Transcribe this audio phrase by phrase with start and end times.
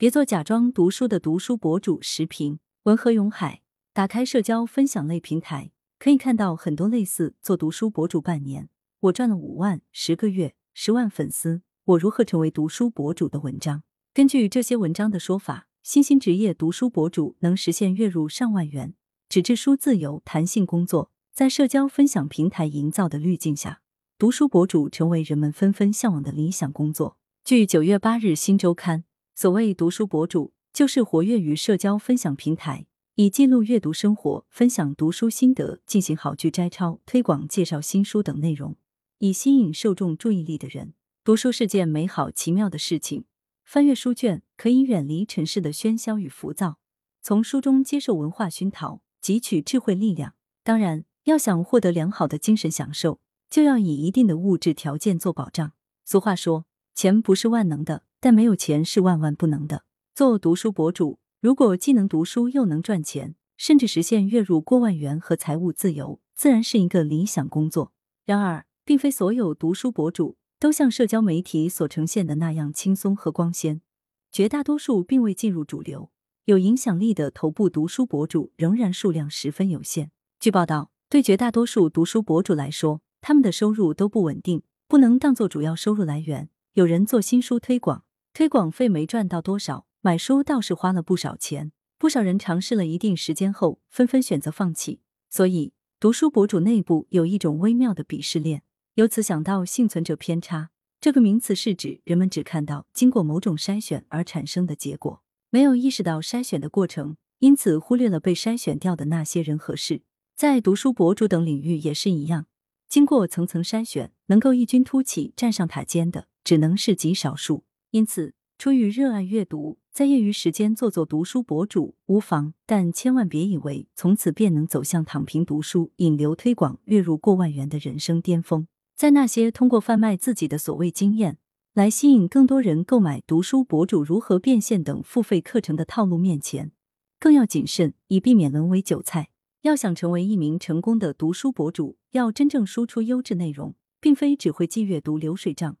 [0.00, 2.00] 别做假装读书的读书博主。
[2.00, 3.62] 时评：文和永海。
[3.92, 8.68] 打开社交分享类平台，可以看到很多类似“做读书博主半年，
[9.00, 13.82] 我赚了五万；十个月，十万粉丝，我如何成为读书博主”的文章。
[14.14, 18.94] 根据这些文章的说法，新兴职业读书博主能实现月入上万元，
[19.28, 23.80] 纸质书自由、弹性工作，在社交分享平台营造的滤镜下，
[24.16, 27.18] 读书博主成为人们纷纷向往的理想工作。
[27.44, 29.00] 据九月八日《新周刊》，
[29.40, 32.86] 所谓读书博主，就是活跃于社交分享平台。
[33.14, 38.74] 以记录阅读生活、分享读书心得、进行好句摘抄、推广介绍新书等内容，
[39.18, 40.94] 以吸引受众注意力的人。
[41.22, 43.26] 读书是件美好奇妙的事情，
[43.64, 46.80] 翻阅书卷可以远离尘世的喧嚣与浮躁，
[47.22, 50.34] 从书中接受文化熏陶，汲取智慧力量。
[50.64, 55.70] 当然，要想获得良好的精神享受，就要以一定的物质条件做保障。
[56.04, 59.84] 俗话说，钱不是万能的，但没有钱是万万不能的。
[60.14, 61.18] 做读书博主。
[61.40, 67.92] 如果既能读书又能赚钱，甚至实现月入过万元和财务自由，自然是一个理想工作。
[68.24, 73.82] 然而，并非所有读书博主都像社交媒体所呈现的那样轻松和光鲜，
[74.32, 76.10] 绝大多数并未进入主流。
[76.46, 80.10] 有影响力的头部读书博主仍然数量十分有限。
[80.40, 86.48] 据报道，对绝大多数读书博主来说，他们的收入都不稳定，不能当做主要收入来源。
[86.72, 88.04] 有人做新书推广，
[88.38, 89.88] 推广费没赚到多少。
[90.00, 95.00] 买书倒是花了不少钱，不少人尝试了一定时间后，纷纷选择放弃。
[95.28, 98.62] 所以，读书博主内部有一种微妙的鄙视链。
[98.94, 110.02] 由此想到幸存者偏差这个名词，是指人们只看到经过某种筛选而产生的结果，没有意识到筛选的过程，因此忽略了被筛选掉的那些人和事。
[110.36, 112.46] 在读书博主等领域也是一样，
[112.88, 117.64] 经过层层筛选，能够异军突起站上塔尖的，只能是极少数。
[117.90, 119.78] 因此，出于热爱阅读。
[119.90, 128.68] 在业余时间做做读书博主无妨，但千万别以为从此便能走向躺平读书、引流推广、月入过万元的人生巅峰。
[128.94, 131.38] 在那些通过贩卖自己的所谓经验
[131.74, 136.70] 来吸引更多人购买读书博主如何变现等付费课程的套路面前，
[137.18, 139.30] 更要谨慎，以避免沦为韭菜。
[139.62, 145.76] 要想成为一名成功的读书博主，要真正输出优质内容，并非只会记阅读流水账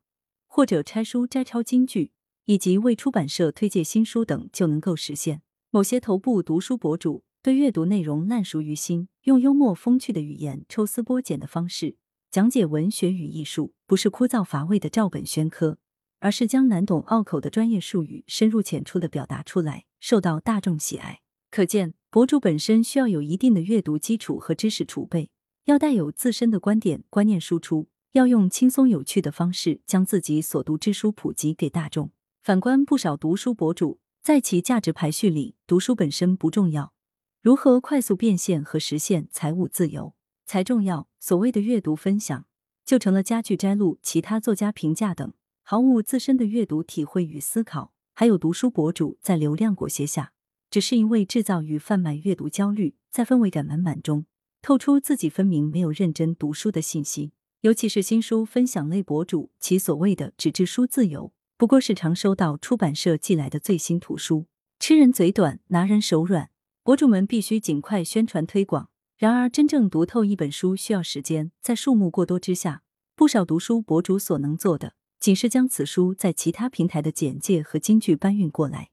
[0.58, 2.10] 或者拆书摘抄金句。
[2.46, 5.42] 以及为出版社推荐新书等就能够实现。
[5.70, 11.96] 某些头部读书博主对阅读内容烂熟于心，用幽默风趣的语言、抽丝剥茧的方式
[12.30, 15.78] 讲解文学与艺术，不是枯燥乏味的照本宣科，
[16.18, 21.20] 而是将难懂拗口的专业术语深入浅出的表达出来，受到大众喜爱。
[21.50, 25.30] 可见，博主本身需要有一定的阅读基础和知识储备，
[25.66, 32.10] 要带有自身的观点观念输出，要用轻松有趣的方式将自己所读之书普及给大众。
[32.42, 36.92] 反观不少读书博主，在其价值排序里，读书本身不重要，
[37.40, 40.14] 如何快速变现和实现财务自由
[40.44, 41.08] 才重要。
[41.20, 42.46] 所谓的阅读分享，
[42.84, 47.92] 就成了家具摘录、其他作家评价等，毫无自身的阅读体会与思考。
[48.14, 50.32] 还有读书博主在流量裹挟下，
[50.68, 54.26] 只是一味制造与贩卖阅读焦虑，在氛围感满满中
[54.60, 57.30] 透出自己分明没有认真读书的信息。
[57.62, 61.32] 尤其是新书分享类博主，其所谓的纸质书自由。
[61.56, 64.46] 不过是常收到出版社寄来的最新图书，
[64.78, 66.50] 吃人嘴短，拿人手软。
[66.84, 68.90] 博主们必须尽快宣传推广。
[69.16, 72.84] 然而，真正读透一本书需要时间，在数目过多之下，
[73.16, 78.90] 不少读书博主所能做的，仅是将此书在其他平台的简介和金句搬运过来。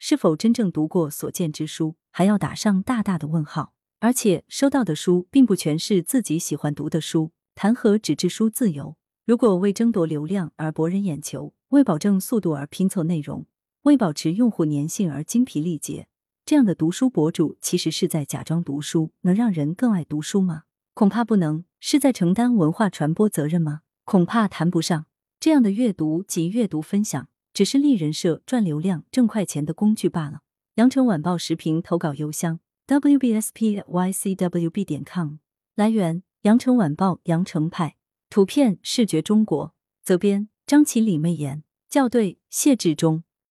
[0.00, 3.74] 是否真正读过所见之书，还要打上大大的问号。
[4.00, 7.30] 而且，收到的书并不全是自己喜欢读的书，
[7.60, 8.96] 谈何纸质书自由？
[9.24, 13.46] 如果为争夺流量而博人眼球，为保证速度而拼凑内容，
[13.82, 16.06] 为保持用户粘性而精疲力竭，
[16.46, 20.62] 这样的读书博主其实是在假装读书，能让人更爱读书吗？
[20.94, 21.64] 恐怕不能。
[21.80, 23.80] 是在承担文化传播责任吗？
[24.04, 25.06] 恐怕谈不上。
[25.40, 30.42] 这样的阅读及阅读分享，只是立人设、赚流量、挣快钱的工具罢了。
[30.76, 34.04] 羊城晚报时评投稿邮箱：wbspycwb
[34.84, 35.38] 点 com。
[35.74, 37.96] 来源：羊城晚报羊城派。
[38.30, 39.74] 图片：视觉中国。
[40.02, 43.24] 责编：张起李媚妍，校对：谢志忠。